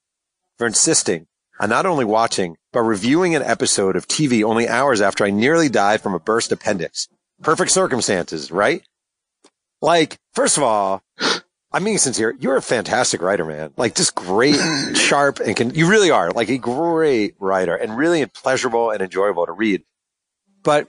[0.59, 1.27] for insisting
[1.61, 5.69] on not only watching, but reviewing an episode of TV only hours after I nearly
[5.69, 7.07] died from a burst appendix.
[7.43, 8.83] Perfect circumstances, right?
[9.83, 11.03] Like, first of all,
[11.73, 12.35] I'm being sincere.
[12.41, 13.73] You're a fantastic writer, man.
[13.77, 14.57] Like just great,
[14.97, 19.47] sharp, and can, you really are like a great writer and really pleasurable and enjoyable
[19.47, 19.83] to read.
[20.63, 20.89] But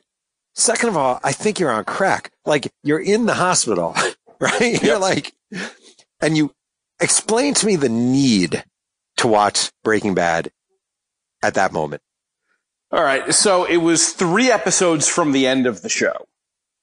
[0.55, 2.31] second of all, I think you're on crack.
[2.45, 3.93] Like you're in the hospital,
[4.39, 4.73] right?
[4.73, 4.83] Yep.
[4.83, 5.33] You're like,
[6.21, 6.53] and you
[6.99, 8.63] explain to me the need
[9.17, 10.51] to watch Breaking Bad
[11.43, 12.01] at that moment.
[12.91, 13.33] All right.
[13.33, 16.27] So it was three episodes from the end of the show.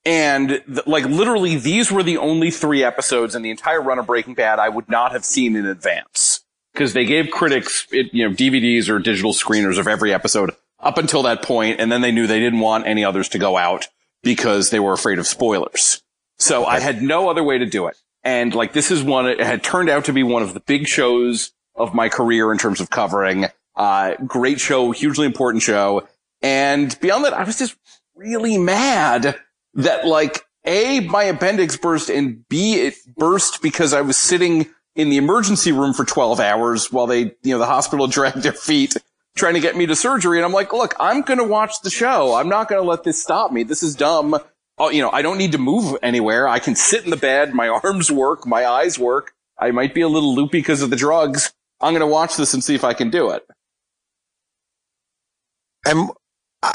[0.05, 4.07] And th- like literally these were the only three episodes in the entire run of
[4.07, 6.41] Breaking Bad I would not have seen in advance.
[6.75, 10.97] Cause they gave critics, it, you know, DVDs or digital screeners of every episode up
[10.97, 13.87] until that point, and then they knew they didn't want any others to go out
[14.23, 16.01] because they were afraid of spoilers.
[16.37, 17.97] So I had no other way to do it.
[18.23, 20.87] And like this is one, it had turned out to be one of the big
[20.87, 23.47] shows of my career in terms of covering.
[23.79, 26.05] Uh, great show, hugely important show.
[26.41, 27.77] And beyond that, I was just
[28.13, 29.39] really mad
[29.75, 35.09] that like A, my appendix burst and B, it burst because I was sitting in
[35.09, 38.97] the emergency room for 12 hours while they, you know, the hospital dragged their feet
[39.37, 40.37] trying to get me to surgery.
[40.37, 42.35] And I'm like, look, I'm going to watch the show.
[42.35, 43.63] I'm not going to let this stop me.
[43.63, 44.37] This is dumb.
[44.77, 46.49] Oh, you know, I don't need to move anywhere.
[46.49, 47.53] I can sit in the bed.
[47.53, 48.45] My arms work.
[48.45, 49.31] My eyes work.
[49.57, 51.53] I might be a little loopy because of the drugs.
[51.79, 53.47] I'm going to watch this and see if I can do it.
[55.85, 56.09] And
[56.61, 56.73] I,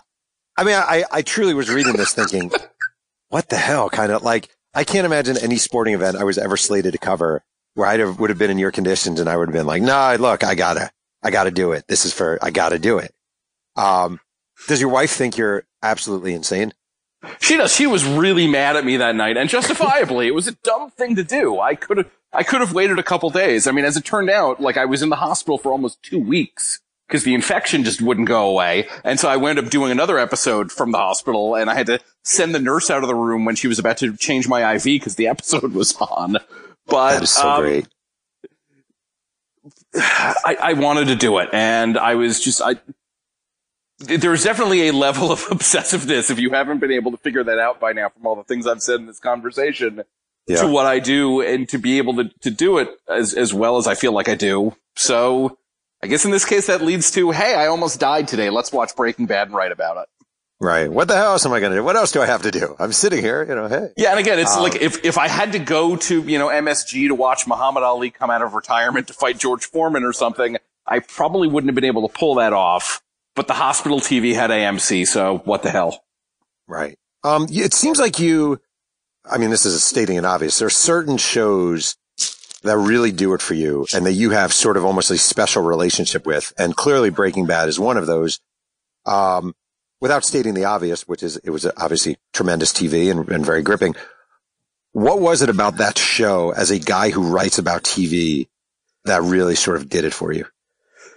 [0.57, 2.51] I mean, I, I truly was reading this thinking,
[3.29, 3.89] what the hell?
[3.91, 7.45] Kind of like, I can't imagine any sporting event I was ever slated to cover
[7.75, 10.17] where I would have been in your conditions and I would have been like, nah,
[10.19, 10.91] look, I gotta,
[11.23, 11.85] I gotta do it.
[11.89, 13.13] This is for, I gotta do it.
[13.77, 14.21] Um,
[14.69, 16.73] does your wife think you're absolutely insane?
[17.41, 17.75] She does.
[17.75, 20.27] She was really mad at me that night and justifiably.
[20.27, 21.59] it was a dumb thing to do.
[21.59, 23.67] I could have, I could have waited a couple days.
[23.67, 26.21] I mean, as it turned out, like I was in the hospital for almost two
[26.21, 28.89] weeks because the infection just wouldn't go away.
[29.05, 32.01] And so I wound up doing another episode from the hospital and I had to
[32.23, 34.85] send the nurse out of the room when she was about to change my IV
[34.85, 36.39] because the episode was on.
[36.87, 37.89] But that is so um, great.
[39.95, 42.77] I, I wanted to do it and I was just, I,
[43.99, 47.81] there's definitely a level of obsessiveness if you haven't been able to figure that out
[47.81, 50.03] by now from all the things I've said in this conversation
[50.47, 50.63] yeah.
[50.63, 53.77] to what I do and to be able to, to do it as, as well
[53.77, 54.75] as I feel like I do.
[54.97, 55.59] So
[56.05, 58.51] I guess in this case that leads to, hey, I almost died today.
[58.51, 60.09] Let's watch Breaking Bad and write about it.
[60.61, 60.93] Right.
[60.93, 61.83] What the hell else am I going to do?
[61.83, 62.77] What else do I have to do?
[62.79, 63.89] I'm sitting here, you know, hey.
[63.97, 64.11] Yeah.
[64.11, 67.09] And again, it's um, like if, if I had to go to, you know, MSG
[67.09, 70.99] to watch Muhammad Ali come out of retirement to fight George Foreman or something, I
[70.99, 73.01] probably wouldn't have been able to pull that off.
[73.35, 75.07] But the hospital TV had AMC.
[75.07, 76.05] So what the hell?
[76.69, 76.99] Right.
[77.23, 78.61] Um, it seems like you,
[79.25, 80.59] I mean, this is stating an obvious.
[80.59, 81.97] There are certain shows
[82.65, 85.63] that really do it for you and that you have sort of almost a special
[85.63, 86.53] relationship with.
[86.59, 88.41] And clearly Breaking Bad is one of those.
[89.07, 89.55] Um,
[90.01, 93.95] without stating the obvious, which is it was obviously tremendous TV and, and very gripping.
[94.93, 98.49] What was it about that show as a guy who writes about TV
[99.05, 100.47] that really sort of did it for you?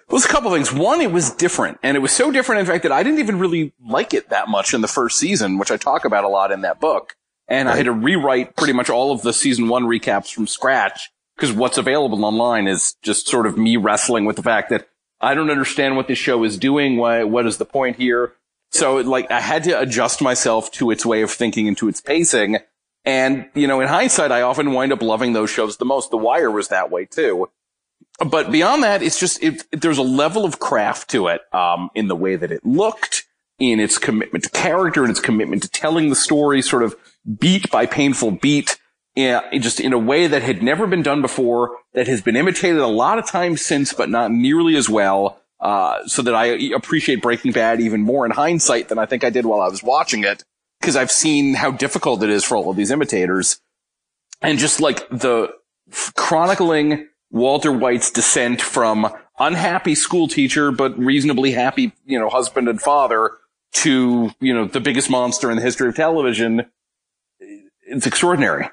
[0.09, 0.73] Well, was a couple things.
[0.73, 3.39] One, it was different, and it was so different, in fact, that I didn't even
[3.39, 6.51] really like it that much in the first season, which I talk about a lot
[6.51, 7.15] in that book.
[7.47, 7.73] And right.
[7.73, 11.53] I had to rewrite pretty much all of the season one recaps from scratch because
[11.53, 14.89] what's available online is just sort of me wrestling with the fact that
[15.21, 16.97] I don't understand what this show is doing.
[16.97, 18.33] Why, what is the point here?
[18.71, 22.01] So like I had to adjust myself to its way of thinking and to its
[22.01, 22.57] pacing.
[23.05, 26.11] And, you know, in hindsight, I often wind up loving those shows the most.
[26.11, 27.49] The Wire was that way too.
[28.19, 32.07] But beyond that, it's just, it, there's a level of craft to it, um, in
[32.07, 33.25] the way that it looked,
[33.59, 36.95] in its commitment to character and its commitment to telling the story sort of
[37.39, 38.79] beat by painful beat.
[39.17, 42.77] Yeah, just in a way that had never been done before, that has been imitated
[42.77, 45.41] a lot of times since, but not nearly as well.
[45.59, 49.31] Uh, so that I appreciate Breaking Bad even more in hindsight than I think I
[49.31, 50.43] did while I was watching it,
[50.79, 53.59] because I've seen how difficult it is for all of these imitators,
[54.43, 55.51] and just like the
[56.13, 62.79] chronicling Walter White's descent from unhappy school teacher but reasonably happy, you know, husband and
[62.79, 63.31] father
[63.73, 66.67] to you know the biggest monster in the history of television.
[67.39, 68.69] It's extraordinary.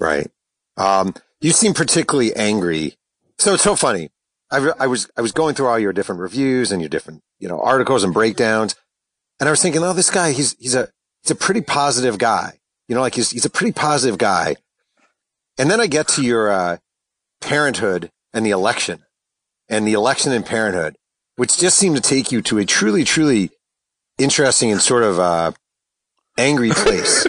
[0.00, 0.30] Right.
[0.76, 2.96] Um, you seem particularly angry.
[3.38, 4.10] So it's so funny.
[4.50, 7.48] I, I was, I was going through all your different reviews and your different, you
[7.48, 8.74] know, articles and breakdowns.
[9.40, 10.88] And I was thinking, oh, this guy, he's, he's a,
[11.22, 12.58] he's a pretty positive guy.
[12.88, 14.56] You know, like he's, he's a pretty positive guy.
[15.58, 16.78] And then I get to your, uh,
[17.40, 19.04] parenthood and the election.
[19.68, 20.96] and the election and parenthood,
[21.36, 23.50] which just seemed to take you to a truly, truly
[24.18, 25.52] interesting and sort of, uh,
[26.38, 27.26] angry place.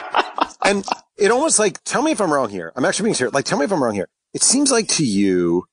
[0.64, 0.84] and
[1.22, 2.72] it almost like, tell me if I'm wrong here.
[2.74, 3.32] I'm actually being serious.
[3.32, 4.08] Like, tell me if I'm wrong here.
[4.34, 5.66] It seems like to you,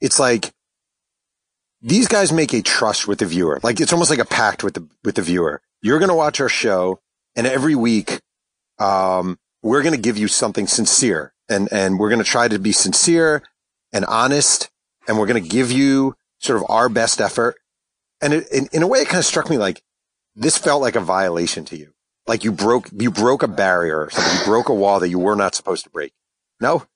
[0.00, 0.52] it's like
[1.80, 3.60] these guys make a trust with the viewer.
[3.62, 5.62] Like it's almost like a pact with the, with the viewer.
[5.80, 6.98] You're going to watch our show
[7.36, 8.20] and every week,
[8.78, 12.58] um, we're going to give you something sincere and, and we're going to try to
[12.58, 13.42] be sincere
[13.92, 14.70] and honest
[15.06, 17.54] and we're going to give you sort of our best effort.
[18.20, 19.82] And it, in, in a way, it kind of struck me like
[20.34, 21.93] this felt like a violation to you.
[22.26, 24.38] Like you broke, you broke a barrier or something.
[24.38, 26.12] You broke a wall that you were not supposed to break.
[26.60, 26.86] No?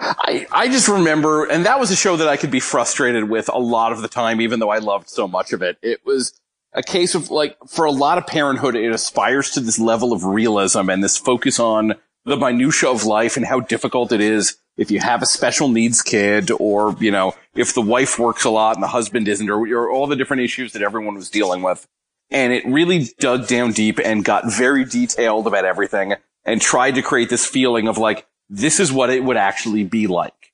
[0.00, 3.48] I, I just remember, and that was a show that I could be frustrated with
[3.48, 5.76] a lot of the time, even though I loved so much of it.
[5.82, 6.38] It was
[6.72, 10.24] a case of like, for a lot of parenthood, it aspires to this level of
[10.24, 11.94] realism and this focus on
[12.24, 16.02] the minutia of life and how difficult it is if you have a special needs
[16.02, 19.66] kid or, you know, if the wife works a lot and the husband isn't or,
[19.74, 21.88] or all the different issues that everyone was dealing with.
[22.30, 26.14] And it really dug down deep and got very detailed about everything
[26.44, 30.06] and tried to create this feeling of like, this is what it would actually be
[30.06, 30.52] like.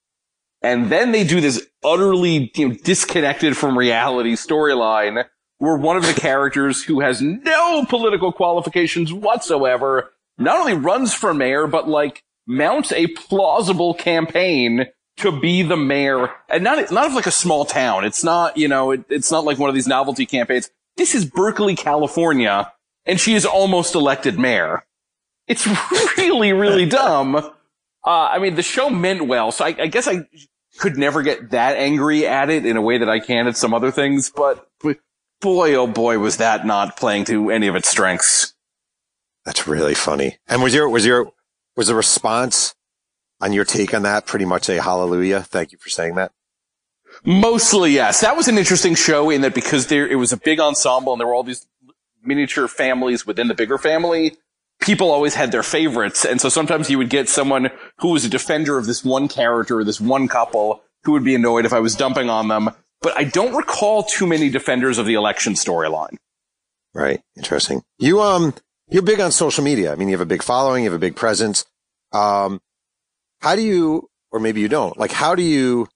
[0.62, 5.24] And then they do this utterly you know, disconnected from reality storyline
[5.58, 11.32] where one of the characters who has no political qualifications whatsoever not only runs for
[11.32, 14.86] mayor, but like mounts a plausible campaign
[15.18, 18.04] to be the mayor and not, not of like a small town.
[18.04, 20.70] It's not, you know, it, it's not like one of these novelty campaigns.
[20.96, 22.72] This is Berkeley, California,
[23.04, 24.84] and she is almost elected mayor.
[25.46, 25.66] It's
[26.16, 27.36] really, really dumb.
[27.36, 27.50] Uh,
[28.04, 30.26] I mean, the show meant well, so I, I, guess I
[30.78, 33.72] could never get that angry at it in a way that I can at some
[33.72, 34.68] other things, but
[35.40, 38.54] boy, oh boy, was that not playing to any of its strengths.
[39.44, 40.38] That's really funny.
[40.48, 41.30] And was your, was your,
[41.76, 42.74] was the response
[43.40, 45.42] on your take on that pretty much a hallelujah?
[45.42, 46.32] Thank you for saying that.
[47.24, 48.20] Mostly, yes.
[48.20, 51.20] That was an interesting show in that because there, it was a big ensemble and
[51.20, 51.66] there were all these
[52.22, 54.36] miniature families within the bigger family.
[54.80, 56.24] People always had their favorites.
[56.24, 59.78] And so sometimes you would get someone who was a defender of this one character
[59.78, 62.70] or this one couple who would be annoyed if I was dumping on them.
[63.00, 66.16] But I don't recall too many defenders of the election storyline.
[66.94, 67.20] Right.
[67.36, 67.82] Interesting.
[67.98, 68.54] You, um,
[68.88, 69.92] you're big on social media.
[69.92, 71.64] I mean, you have a big following, you have a big presence.
[72.12, 72.60] Um,
[73.40, 75.88] how do you, or maybe you don't, like, how do you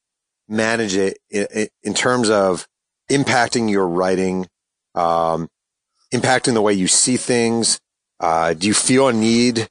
[0.49, 2.67] manage it in, in terms of
[3.11, 4.47] impacting your writing,
[4.95, 5.49] um,
[6.13, 7.81] impacting the way you see things?
[8.21, 9.69] Uh, do you feel a need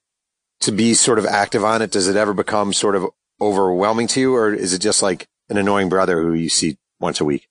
[0.62, 1.92] to be sort of active on it?
[1.92, 3.08] Does it ever become sort of
[3.42, 7.20] overwhelming to you, or is it just like an annoying brother who you see once
[7.22, 7.48] a week?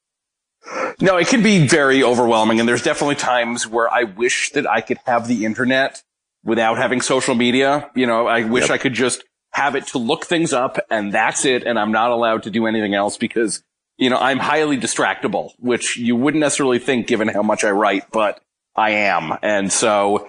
[1.00, 2.58] No, it can be very overwhelming.
[2.58, 6.02] And there's definitely times where I wish that I could have the internet
[6.42, 7.90] without having social media.
[7.94, 8.70] You know, I wish yep.
[8.70, 9.22] I could just
[9.56, 11.64] have it to look things up and that's it.
[11.64, 13.62] And I'm not allowed to do anything else because,
[13.96, 18.10] you know, I'm highly distractible, which you wouldn't necessarily think given how much I write,
[18.10, 18.40] but
[18.74, 19.32] I am.
[19.42, 20.28] And so,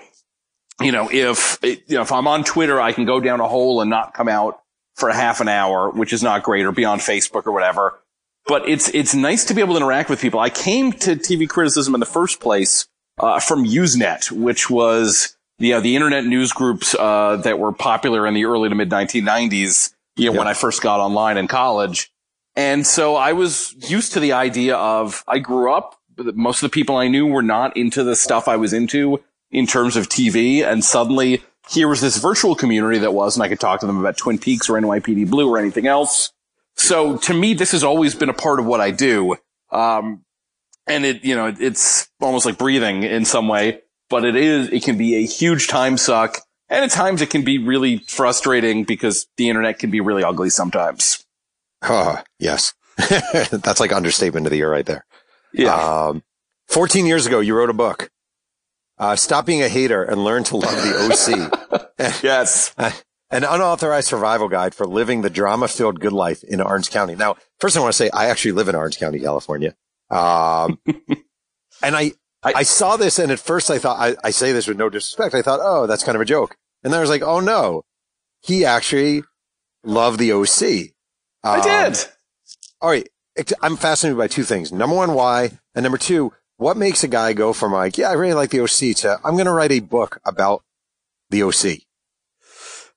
[0.82, 3.82] you know, if, you know, if I'm on Twitter, I can go down a hole
[3.82, 4.62] and not come out
[4.96, 8.00] for a half an hour, which is not great or be on Facebook or whatever
[8.48, 10.40] but it's it's nice to be able to interact with people.
[10.40, 12.88] I came to TV criticism in the first place
[13.20, 18.34] uh, from Usenet, which was uh, the internet news groups uh, that were popular in
[18.34, 19.94] the early to mid 1990s.
[20.16, 22.12] You know, when I first got online in college,
[22.56, 26.00] and so I was used to the idea of I grew up.
[26.18, 29.68] Most of the people I knew were not into the stuff I was into in
[29.68, 33.60] terms of TV, and suddenly here was this virtual community that was, and I could
[33.60, 36.32] talk to them about Twin Peaks or NYPD Blue or anything else
[36.78, 39.36] so to me, this has always been a part of what I do.
[39.72, 40.24] Um,
[40.86, 44.84] and it, you know, it's almost like breathing in some way, but it is, it
[44.84, 46.40] can be a huge time suck.
[46.70, 50.50] And at times it can be really frustrating because the internet can be really ugly
[50.50, 51.26] sometimes.
[51.84, 52.74] Oh, yes.
[52.98, 55.06] That's like understatement of the year right there.
[55.54, 55.74] Yeah.
[55.74, 56.24] Um,
[56.68, 58.10] 14 years ago, you wrote a book.
[58.98, 62.24] Uh, stop being a hater and learn to love the OC.
[62.24, 62.74] yes.
[62.78, 67.16] an unauthorized survival guide for living the drama filled good life in Orange County.
[67.16, 69.76] Now, first I want to say I actually live in Orange County, California.
[70.10, 70.80] Um,
[71.84, 74.68] and I, I, I, saw this and at first I thought, I, I say this
[74.68, 75.34] with no disrespect.
[75.34, 76.56] I thought, oh, that's kind of a joke.
[76.84, 77.84] And then I was like, oh no,
[78.42, 79.24] he actually
[79.84, 80.94] loved the OC.
[81.44, 82.06] Um, I did.
[82.82, 83.08] All right.
[83.62, 84.72] I'm fascinated by two things.
[84.72, 85.60] Number one, why?
[85.76, 88.62] And number two, what makes a guy go from like, yeah, I really like the
[88.62, 90.64] OC to I'm going to write a book about
[91.30, 91.82] the OC?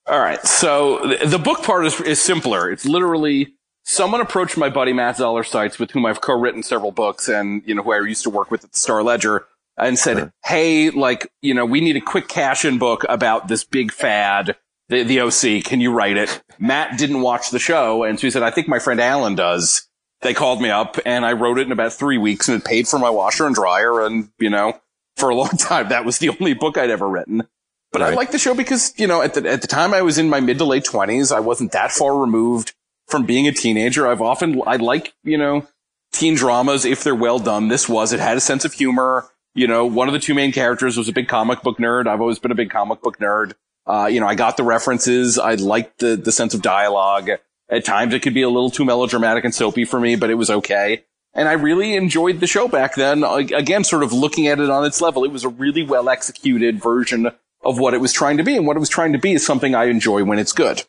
[0.06, 0.42] All right.
[0.44, 2.70] So the book part is, is simpler.
[2.70, 3.54] It's literally
[3.90, 7.74] someone approached my buddy Matt Zoller Seitz with whom I've co-written several books and, you
[7.74, 10.32] know, who I used to work with at the Star Ledger and said, sure.
[10.44, 14.56] Hey, like, you know, we need a quick cash in book about this big fad,
[14.88, 15.64] the, the OC.
[15.64, 16.40] Can you write it?
[16.60, 18.04] Matt didn't watch the show.
[18.04, 19.88] And so he said, I think my friend Alan does.
[20.22, 22.86] they called me up and I wrote it in about three weeks and it paid
[22.86, 24.06] for my washer and dryer.
[24.06, 24.80] And, you know,
[25.16, 27.42] for a long time, that was the only book I'd ever written.
[27.90, 28.12] But right.
[28.12, 30.28] I liked the show because, you know, at the, at the time I was in
[30.28, 31.32] my mid to late twenties.
[31.32, 32.72] I wasn't that far removed
[33.10, 34.06] from being a teenager.
[34.06, 35.66] I've often, I like, you know,
[36.12, 37.68] teen dramas if they're well done.
[37.68, 39.28] This was, it had a sense of humor.
[39.54, 42.06] You know, one of the two main characters was a big comic book nerd.
[42.06, 43.54] I've always been a big comic book nerd.
[43.86, 45.38] Uh, you know, I got the references.
[45.38, 47.30] I liked the, the sense of dialogue.
[47.68, 50.34] At times it could be a little too melodramatic and soapy for me, but it
[50.34, 51.04] was okay.
[51.34, 53.22] And I really enjoyed the show back then.
[53.22, 56.82] Again, sort of looking at it on its level, it was a really well executed
[56.82, 57.30] version
[57.62, 58.56] of what it was trying to be.
[58.56, 60.82] And what it was trying to be is something I enjoy when it's good.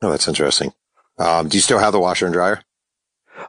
[0.00, 0.72] Oh, that's interesting.
[1.22, 2.62] Um, do you still have the washer and dryer?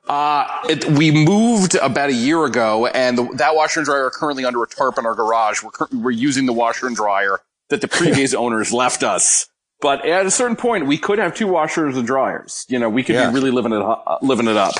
[0.07, 4.11] Uh, it, we moved about a year ago and the, that washer and dryer are
[4.11, 5.63] currently under a tarp in our garage.
[5.63, 9.47] We're, we're using the washer and dryer that the previous owners left us.
[9.81, 12.65] But at a certain point, we could have two washers and dryers.
[12.69, 13.29] You know, we could yeah.
[13.29, 14.73] be really living it, uh, living it up.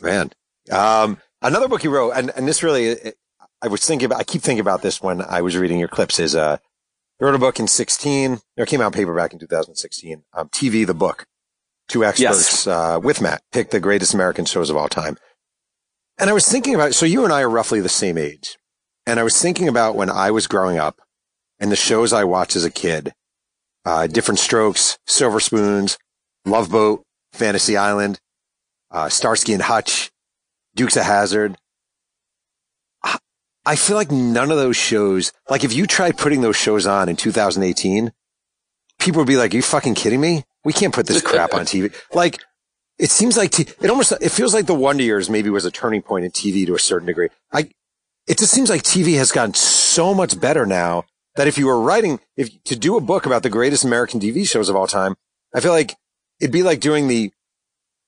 [0.00, 0.32] Man.
[0.72, 2.96] Um, another book you wrote, and, and this really,
[3.62, 6.18] I was thinking about, I keep thinking about this when I was reading your clips
[6.18, 6.56] is, uh,
[7.20, 10.94] you wrote a book in 16, it came out paperback in 2016, um, TV, the
[10.94, 11.26] book.
[11.88, 12.66] Two experts, yes.
[12.66, 15.18] uh, with Matt picked the greatest American shows of all time.
[16.18, 18.56] And I was thinking about, so you and I are roughly the same age.
[19.06, 21.00] And I was thinking about when I was growing up
[21.58, 23.12] and the shows I watched as a kid,
[23.84, 25.98] uh, Diff'rent Strokes, Silver Spoons,
[26.46, 28.18] Love Boat, Fantasy Island,
[28.90, 30.10] uh, Starsky and Hutch,
[30.74, 31.56] Dukes of Hazzard.
[33.66, 37.08] I feel like none of those shows, like if you tried putting those shows on
[37.08, 38.12] in 2018,
[38.98, 40.44] people would be like, are you fucking kidding me?
[40.64, 41.94] We can't put this crap on TV.
[42.12, 42.40] Like,
[42.98, 45.70] it seems like t- it almost, it feels like the Wonder Years maybe was a
[45.70, 47.28] turning point in TV to a certain degree.
[47.52, 47.70] I,
[48.26, 51.04] it just seems like TV has gotten so much better now
[51.36, 54.48] that if you were writing, if to do a book about the greatest American TV
[54.48, 55.16] shows of all time,
[55.54, 55.94] I feel like
[56.40, 57.32] it'd be like doing the,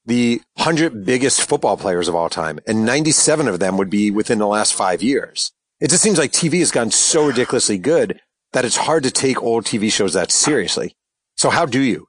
[0.04, 4.38] the hundred biggest football players of all time and 97 of them would be within
[4.38, 5.52] the last five years.
[5.80, 8.20] It just seems like TV has gotten so ridiculously good
[8.52, 10.94] that it's hard to take old TV shows that seriously.
[11.36, 12.06] So how do you?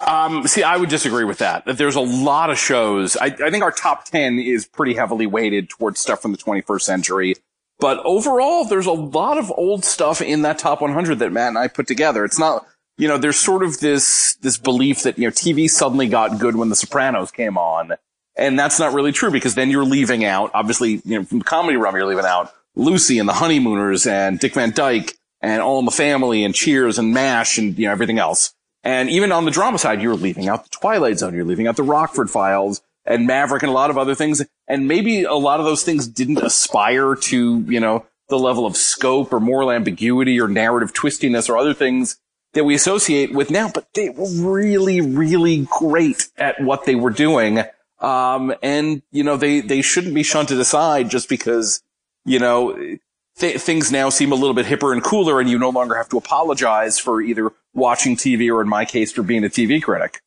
[0.00, 1.64] Um, see, I would disagree with that.
[1.66, 3.16] There's a lot of shows.
[3.16, 6.82] I, I think our top 10 is pretty heavily weighted towards stuff from the 21st
[6.82, 7.34] century.
[7.80, 11.58] But overall, there's a lot of old stuff in that top 100 that Matt and
[11.58, 12.24] I put together.
[12.24, 16.08] It's not, you know, there's sort of this, this belief that, you know, TV suddenly
[16.08, 17.92] got good when The Sopranos came on.
[18.36, 21.44] And that's not really true because then you're leaving out, obviously, you know, from the
[21.44, 25.80] comedy realm, you're leaving out Lucy and the Honeymooners and Dick Van Dyke and All
[25.80, 28.54] in the Family and Cheers and MASH and, you know, everything else.
[28.88, 31.76] And even on the drama side, you're leaving out the Twilight Zone, you're leaving out
[31.76, 34.42] the Rockford Files, and Maverick and a lot of other things.
[34.66, 38.78] And maybe a lot of those things didn't aspire to, you know, the level of
[38.78, 42.18] scope or moral ambiguity or narrative twistiness or other things
[42.54, 47.10] that we associate with now, but they were really, really great at what they were
[47.10, 47.64] doing.
[48.00, 51.82] Um, and, you know, they, they shouldn't be shunted aside just because,
[52.24, 52.96] you know,
[53.38, 56.08] th- things now seem a little bit hipper and cooler and you no longer have
[56.08, 60.20] to apologize for either watching TV or in my case for being a TV critic.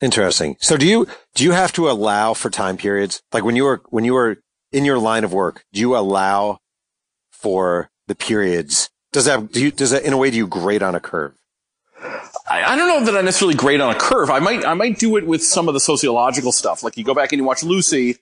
[0.00, 0.56] Interesting.
[0.60, 3.22] So do you, do you have to allow for time periods?
[3.32, 4.38] Like when you were, when you were
[4.72, 6.58] in your line of work, do you allow
[7.30, 8.90] for the periods?
[9.12, 11.34] Does that, do you, does that, in a way, do you grade on a curve?
[12.48, 14.30] I, I don't know that I necessarily grade on a curve.
[14.30, 16.82] I might, I might do it with some of the sociological stuff.
[16.82, 18.16] Like you go back and you watch Lucy,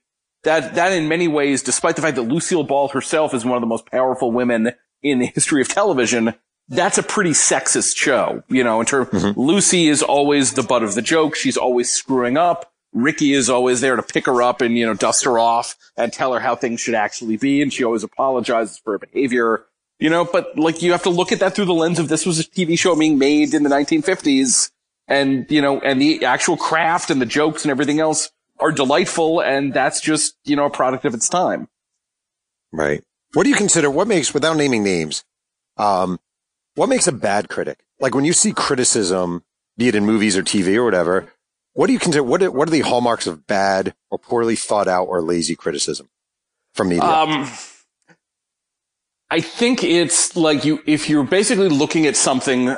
[0.44, 3.60] that, that in many ways, despite the fact that Lucille Ball herself is one of
[3.60, 6.34] the most powerful women in the history of television,
[6.68, 8.42] that's a pretty sexist show.
[8.48, 9.40] You know, in terms, mm-hmm.
[9.40, 11.34] Lucy is always the butt of the joke.
[11.34, 12.72] She's always screwing up.
[12.92, 16.12] Ricky is always there to pick her up and, you know, dust her off and
[16.12, 17.60] tell her how things should actually be.
[17.62, 19.64] And she always apologizes for her behavior,
[19.98, 22.24] you know, but like you have to look at that through the lens of this
[22.24, 24.70] was a TV show being made in the 1950s
[25.06, 29.40] and, you know, and the actual craft and the jokes and everything else are delightful.
[29.40, 31.68] And that's just, you know, a product of its time.
[32.72, 33.02] Right.
[33.34, 35.24] What do you consider, what makes, without naming names,
[35.76, 36.18] um,
[36.78, 37.80] what makes a bad critic?
[37.98, 39.42] Like when you see criticism,
[39.76, 41.28] be it in movies or TV or whatever,
[41.72, 42.22] what do you consider?
[42.22, 46.08] What are, what are the hallmarks of bad or poorly thought out or lazy criticism
[46.74, 47.04] from media?
[47.04, 47.50] Um,
[49.30, 52.76] I think it's like you, if you're basically looking at something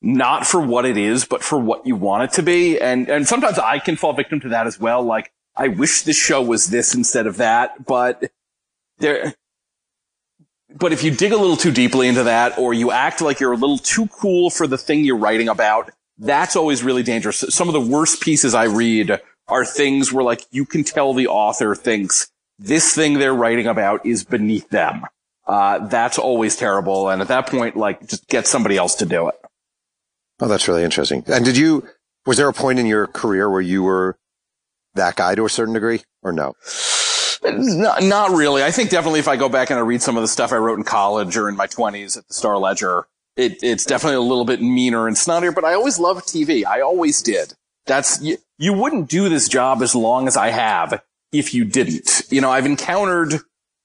[0.00, 2.80] not for what it is, but for what you want it to be.
[2.80, 5.02] And, and sometimes I can fall victim to that as well.
[5.02, 8.30] Like, I wish this show was this instead of that, but
[8.98, 9.34] there,
[10.78, 13.52] but if you dig a little too deeply into that or you act like you're
[13.52, 17.44] a little too cool for the thing you're writing about, that's always really dangerous.
[17.48, 21.28] Some of the worst pieces I read are things where like you can tell the
[21.28, 25.02] author thinks this thing they're writing about is beneath them.
[25.46, 27.08] Uh, that's always terrible.
[27.08, 29.36] And at that point, like just get somebody else to do it.
[30.40, 31.24] Oh, that's really interesting.
[31.28, 31.86] And did you,
[32.26, 34.18] was there a point in your career where you were
[34.94, 36.54] that guy to a certain degree, or no?
[37.42, 38.62] Not, not really.
[38.62, 40.56] I think definitely if I go back and I read some of the stuff I
[40.56, 43.06] wrote in college or in my twenties at the Star Ledger,
[43.36, 46.64] it, it's definitely a little bit meaner and snottier, but I always loved TV.
[46.64, 47.54] I always did.
[47.84, 52.22] That's, you, you wouldn't do this job as long as I have if you didn't.
[52.30, 53.34] You know, I've encountered,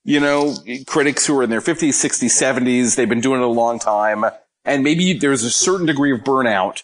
[0.04, 0.56] you know,
[0.88, 2.96] critics who are in their 50s, 60s, 70s.
[2.96, 4.26] They've been doing it a long time.
[4.64, 6.84] And maybe there's a certain degree of burnout,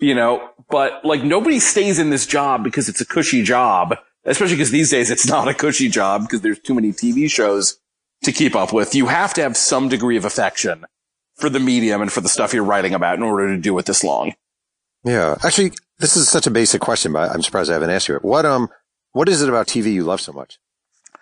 [0.00, 3.96] you know, but like nobody stays in this job because it's a cushy job,
[4.28, 7.78] especially because these days it's not a cushy job because there's too many TV shows
[8.24, 8.94] to keep up with.
[8.94, 10.84] You have to have some degree of affection
[11.36, 13.86] for the medium and for the stuff you're writing about in order to do it
[13.86, 14.34] this long.
[15.04, 15.36] Yeah.
[15.44, 18.24] Actually, this is such a basic question, but I'm surprised I haven't asked you it.
[18.24, 18.68] What, um,
[19.12, 20.58] what is it about TV you love so much?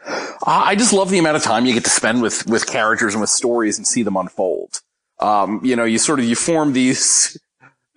[0.06, 3.14] Uh, I just love the amount of time you get to spend with, with characters
[3.14, 4.80] and with stories and see them unfold.
[5.18, 7.38] Um, you know, you sort of, you form these,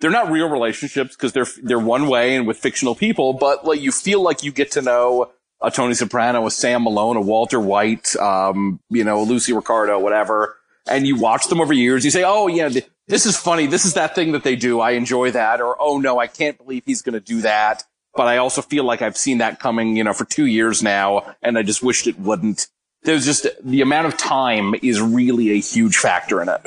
[0.00, 3.80] they're not real relationships because they're, they're one way and with fictional people, but like
[3.80, 5.30] you feel like you get to know
[5.60, 10.56] a Tony Soprano, a Sam Malone, a Walter White, um, you know, Lucy Ricardo, whatever
[10.90, 12.04] and you watch them over years.
[12.04, 12.68] You say, "Oh yeah,
[13.06, 13.66] this is funny.
[13.66, 14.80] This is that thing that they do.
[14.80, 17.84] I enjoy that." Or, "Oh no, I can't believe he's going to do that."
[18.14, 21.34] But I also feel like I've seen that coming, you know, for two years now,
[21.42, 22.66] and I just wished it wouldn't.
[23.02, 26.60] There's just the amount of time is really a huge factor in it.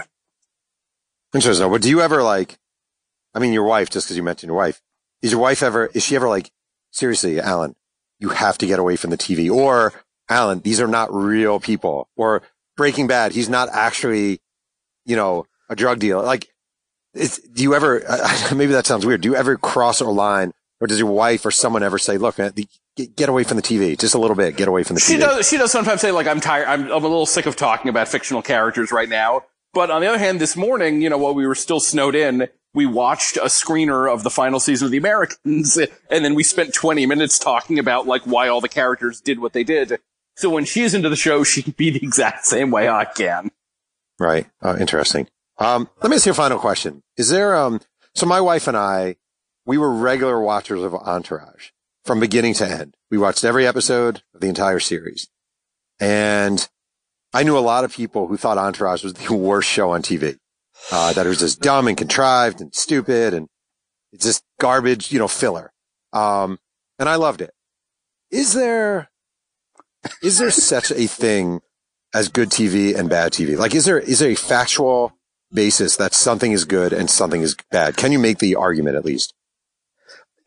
[1.34, 1.70] Interesting.
[1.70, 2.58] But do you ever like?
[3.34, 4.82] I mean, your wife, just because you mentioned your wife,
[5.22, 5.88] is your wife ever?
[5.94, 6.52] Is she ever like?
[6.92, 7.76] Seriously, Alan,
[8.20, 9.94] you have to get away from the TV, or
[10.30, 12.44] Alan, these are not real people, or
[12.78, 14.42] Breaking Bad, he's not actually,
[15.06, 16.24] you know, a drug dealer.
[16.24, 16.50] Like,
[17.14, 18.02] do you ever,
[18.56, 19.22] maybe that sounds weird.
[19.22, 22.38] Do you ever cross a line or does your wife or someone ever say, look,
[22.38, 22.54] man,
[22.96, 25.16] get, get away from the TV just a little bit, get away from the she
[25.16, 25.20] TV?
[25.20, 26.68] Does, she does sometimes say, like, I'm tired.
[26.68, 29.44] I'm, I'm a little sick of talking about fictional characters right now.
[29.74, 32.48] But on the other hand, this morning, you know, while we were still snowed in,
[32.74, 36.74] we watched a screener of the final season of The Americans, and then we spent
[36.74, 40.00] 20 minutes talking about like why all the characters did what they did.
[40.36, 43.52] So when she's into the show, she can be the exact same way I can.
[44.20, 44.48] Right.
[44.62, 45.28] Oh, interesting.
[45.60, 47.04] Um, let me ask you a final question.
[47.18, 47.80] Is there, um,
[48.16, 49.18] so my wife and I,
[49.66, 51.70] we were regular watchers of Entourage
[52.04, 52.96] from beginning to end.
[53.12, 55.30] We watched every episode of the entire series.
[56.00, 56.68] And
[57.34, 60.38] I knew a lot of people who thought Entourage was the worst show on TV.
[60.92, 63.48] Uh, that was just dumb and contrived and stupid and
[64.14, 65.74] it's just garbage, you know, filler.
[66.14, 66.60] Um,
[67.00, 67.52] and I loved it.
[68.32, 69.10] Is there,
[70.22, 71.62] is there such a thing
[72.14, 73.58] as good TV and bad TV?
[73.58, 75.18] Like, is there, is there a factual
[75.52, 77.98] basis that something is good and something is bad?
[77.98, 79.34] Can you make the argument at least?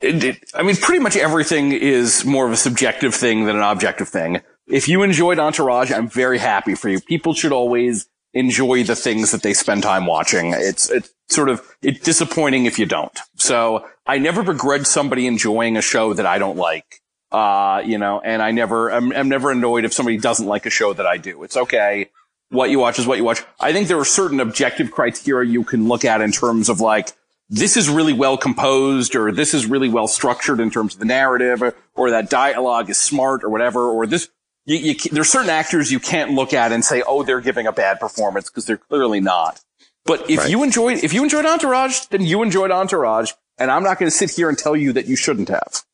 [0.01, 3.62] It, it, I mean, pretty much everything is more of a subjective thing than an
[3.62, 4.43] objective thing.
[4.68, 7.01] If you enjoyed Entourage, I'm very happy for you.
[7.01, 10.53] People should always enjoy the things that they spend time watching.
[10.53, 13.18] It's, it's sort of, it's disappointing if you don't.
[13.37, 17.01] So I never begrudge somebody enjoying a show that I don't like.
[17.32, 20.70] Uh, you know, and I never, I'm, I'm never annoyed if somebody doesn't like a
[20.70, 21.43] show that I do.
[21.43, 22.11] It's okay.
[22.51, 23.43] What you watch is what you watch.
[23.59, 27.12] I think there are certain objective criteria you can look at in terms of like,
[27.49, 31.07] this is really well composed or this is really well structured in terms of the
[31.07, 34.28] narrative or, or that dialogue is smart or whatever, or this,
[34.66, 37.72] you, you, there's certain actors you can't look at and say, oh, they're giving a
[37.72, 39.60] bad performance because they're clearly not.
[40.04, 40.50] But if right.
[40.50, 43.32] you enjoyed, if you enjoyed Entourage, then you enjoyed Entourage.
[43.58, 45.84] And I'm not going to sit here and tell you that you shouldn't have.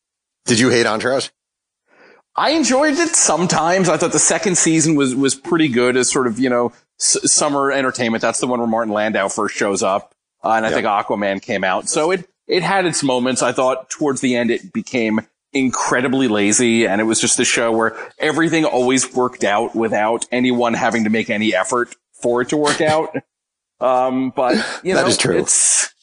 [0.45, 1.29] Did you hate Entourage?
[2.35, 3.89] I enjoyed it sometimes.
[3.89, 7.31] I thought the second season was was pretty good as sort of you know s-
[7.31, 8.23] summer entertainment.
[8.23, 10.77] That's the one where Martin Landau first shows up, uh, and I yep.
[10.77, 11.87] think Aquaman came out.
[11.89, 13.43] So it it had its moments.
[13.43, 15.21] I thought towards the end it became
[15.53, 20.73] incredibly lazy, and it was just a show where everything always worked out without anyone
[20.73, 23.15] having to make any effort for it to work out.
[23.79, 25.37] um, but you know, that is true.
[25.37, 25.93] It's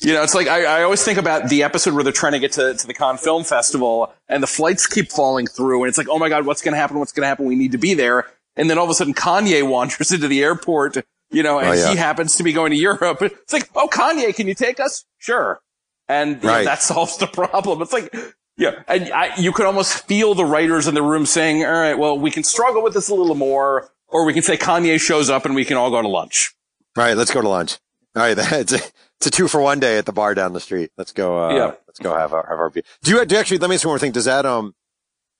[0.00, 2.38] you know, it's like I, I, always think about the episode where they're trying to
[2.38, 5.98] get to, to the Cannes Film Festival and the flights keep falling through and it's
[5.98, 6.98] like, oh my God, what's going to happen?
[6.98, 7.46] What's going to happen?
[7.46, 8.26] We need to be there.
[8.56, 10.98] And then all of a sudden Kanye wanders into the airport,
[11.30, 11.90] you know, and oh, yeah.
[11.90, 13.22] he happens to be going to Europe.
[13.22, 15.04] It's like, oh, Kanye, can you take us?
[15.18, 15.60] Sure.
[16.08, 16.60] And right.
[16.60, 17.82] know, that solves the problem.
[17.82, 18.14] It's like,
[18.56, 21.98] yeah, and I, you could almost feel the writers in the room saying, all right,
[21.98, 25.30] well, we can struggle with this a little more, or we can say Kanye shows
[25.30, 26.54] up and we can all go to lunch.
[26.96, 27.78] All right, let's go to lunch.
[28.14, 30.90] All right, that's it's a two for one day at the bar down the street.
[30.98, 31.44] Let's go.
[31.44, 31.72] Uh, yeah.
[31.86, 32.82] Let's go have our, have our beer.
[33.02, 34.12] Do you, do you actually, let me ask you one more thing.
[34.12, 34.74] Does that, um,